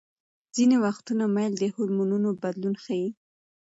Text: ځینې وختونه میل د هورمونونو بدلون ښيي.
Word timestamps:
ځینې 0.55 0.77
وختونه 0.85 1.23
میل 1.35 1.53
د 1.57 1.63
هورمونونو 1.75 2.29
بدلون 2.41 2.75
ښيي. 2.83 3.09